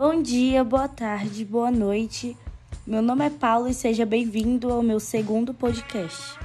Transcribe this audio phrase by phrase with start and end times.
[0.00, 2.34] Bom dia, boa tarde, boa noite.
[2.86, 6.38] Meu nome é Paulo e seja bem-vindo ao meu segundo podcast.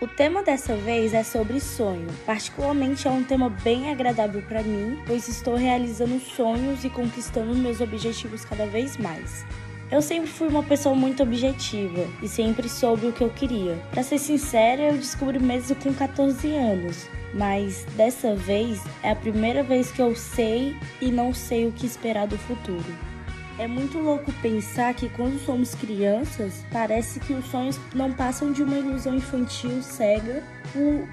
[0.00, 2.06] O tema dessa vez é sobre sonho.
[2.24, 7.78] Particularmente é um tema bem agradável para mim, pois estou realizando sonhos e conquistando meus
[7.82, 9.44] objetivos cada vez mais.
[9.90, 13.76] Eu sempre fui uma pessoa muito objetiva e sempre soube o que eu queria.
[13.90, 19.62] Para ser sincera, eu descobri mesmo com 14 anos, mas dessa vez é a primeira
[19.62, 23.14] vez que eu sei e não sei o que esperar do futuro.
[23.56, 28.64] É muito louco pensar que quando somos crianças, parece que os sonhos não passam de
[28.64, 30.42] uma ilusão infantil cega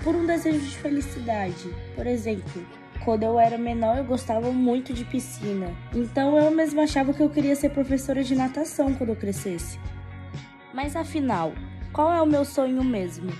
[0.04, 1.70] por, um desejo de felicidade.
[1.96, 2.66] Por exemplo,
[3.04, 5.76] quando eu era menor, eu gostava muito de piscina.
[5.94, 9.80] Então eu mesma achava que eu queria ser professora de natação quando eu crescesse.
[10.74, 11.54] Mas afinal,
[11.92, 13.32] qual é o meu sonho mesmo?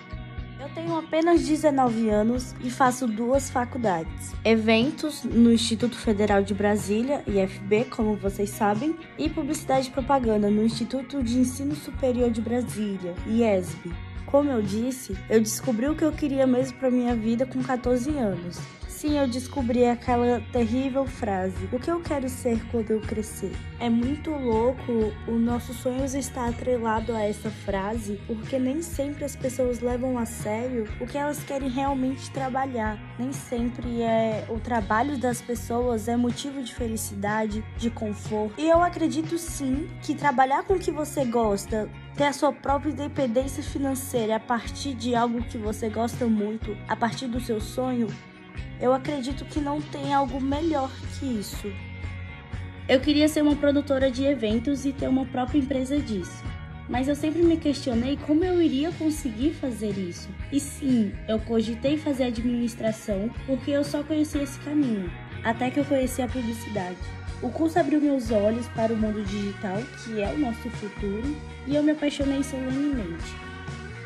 [0.60, 7.24] Eu tenho apenas 19 anos e faço duas faculdades: eventos no Instituto Federal de Brasília,
[7.26, 13.16] IFB, como vocês sabem, e publicidade e propaganda no Instituto de Ensino Superior de Brasília,
[13.26, 13.92] IESB.
[14.28, 18.12] Como eu disse, eu descobri o que eu queria mesmo para minha vida com 14
[18.18, 18.60] anos.
[19.02, 23.52] Sim, eu descobri aquela terrível frase: O que eu quero ser quando eu crescer?
[23.80, 29.36] É muito louco o nosso sonhos estar atrelado a essa frase, porque nem sempre as
[29.36, 33.00] pessoas levam a sério o que elas querem realmente trabalhar.
[33.18, 38.54] Nem sempre é o trabalho das pessoas é motivo de felicidade, de conforto.
[38.62, 42.92] E eu acredito sim que trabalhar com o que você gosta, ter a sua própria
[42.92, 48.08] independência financeira a partir de algo que você gosta muito, a partir do seu sonho,
[48.82, 51.72] eu acredito que não tem algo melhor que isso.
[52.90, 56.44] Eu queria ser uma produtora de eventos e ter uma própria empresa disso.
[56.90, 60.28] Mas eu sempre me questionei como eu iria conseguir fazer isso.
[60.52, 65.10] E sim, eu cogitei fazer administração porque eu só conhecia esse caminho,
[65.44, 66.98] até que eu conheci a publicidade.
[67.42, 71.36] O curso abriu meus olhos para o mundo digital, que é o nosso futuro,
[71.66, 73.34] e eu me apaixonei solenemente.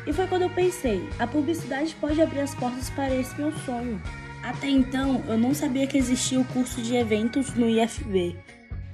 [0.06, 4.00] E foi quando eu pensei, a publicidade pode abrir as portas para esse meu sonho.
[4.46, 8.36] Até então, eu não sabia que existia o curso de eventos no IFB.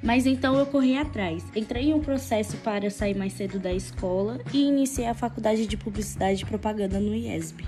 [0.02, 1.44] Mas então eu corri atrás.
[1.54, 5.76] Entrei em um processo para sair mais cedo da escola e iniciei a faculdade de
[5.76, 7.66] Publicidade e Propaganda no IESB.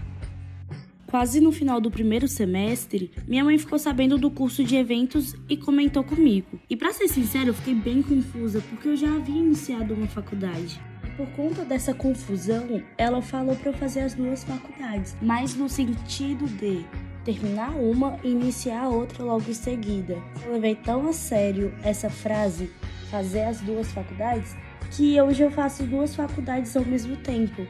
[1.09, 5.55] Quase no final do primeiro semestre, minha mãe ficou sabendo do curso de eventos e
[5.55, 6.59] comentou comigo.
[6.71, 10.81] E para ser sincero, eu fiquei bem confusa porque eu já havia iniciado uma faculdade.
[11.19, 16.47] Por conta dessa confusão, ela falou para eu fazer as duas faculdades, mas no sentido
[16.47, 16.83] de
[17.25, 20.19] terminar uma e iniciar outra logo em seguida.
[20.45, 22.71] Eu levei tão a sério essa frase,
[23.11, 24.55] fazer as duas faculdades,
[24.91, 27.67] que hoje eu faço duas faculdades ao mesmo tempo.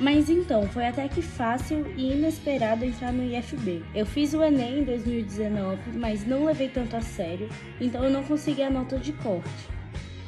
[0.00, 3.84] Mas então, foi até que fácil e inesperado entrar no IFB.
[3.94, 7.48] Eu fiz o Enem em 2019, mas não levei tanto a sério,
[7.80, 9.81] então eu não consegui a nota de corte.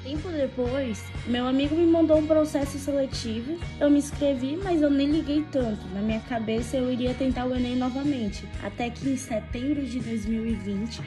[0.05, 3.59] Tempo depois, meu amigo me mandou um processo seletivo.
[3.81, 5.83] Eu me inscrevi, mas eu nem liguei tanto.
[5.95, 8.47] Na minha cabeça, eu iria tentar o Enem novamente.
[8.63, 11.01] Até que em setembro de 2020,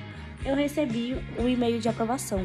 [0.44, 2.44] eu recebi o e-mail de aprovação.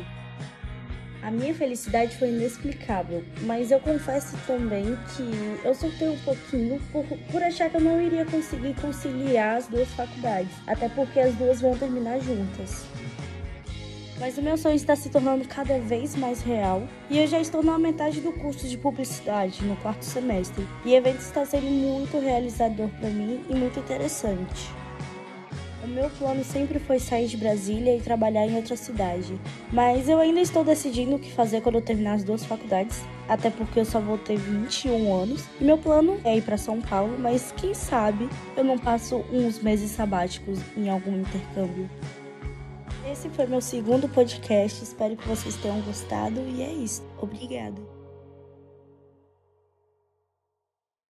[1.22, 4.84] A minha felicidade foi inexplicável, mas eu confesso também
[5.16, 9.68] que eu soltei um pouquinho por, por achar que eu não iria conseguir conciliar as
[9.68, 12.84] duas faculdades, até porque as duas vão terminar juntas.
[14.22, 17.60] Mas o meu sonho está se tornando cada vez mais real e eu já estou
[17.60, 20.64] na metade do curso de publicidade, no quarto semestre.
[20.84, 24.70] E o evento está sendo muito realizador para mim e muito interessante.
[25.82, 29.36] O meu plano sempre foi sair de Brasília e trabalhar em outra cidade,
[29.72, 33.50] mas eu ainda estou decidindo o que fazer quando eu terminar as duas faculdades, até
[33.50, 35.44] porque eu só vou ter 21 anos.
[35.60, 39.58] E meu plano é ir para São Paulo, mas quem sabe eu não passo uns
[39.58, 41.90] meses sabáticos em algum intercâmbio.
[43.12, 44.82] Esse foi meu segundo podcast.
[44.82, 46.40] Espero que vocês tenham gostado.
[46.40, 47.02] E é isso.
[47.20, 47.78] Obrigada.